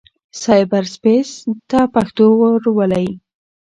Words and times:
سايبر 0.41 0.83
سپېس 0.95 1.29
ته 1.69 1.79
پښتو 1.93 2.25
ورولئ. 2.39 3.07